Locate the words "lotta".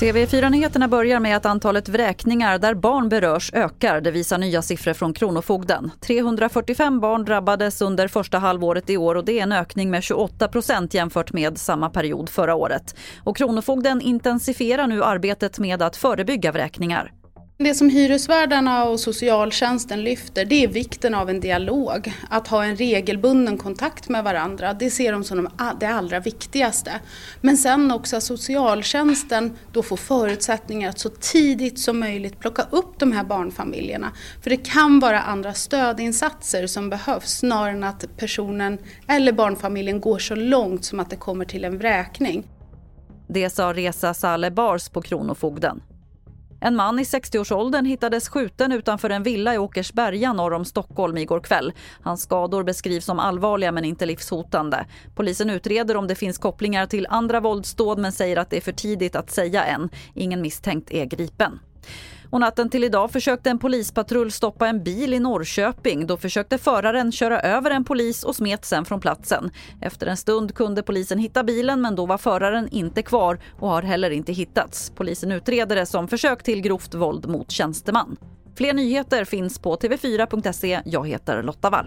81.42-81.70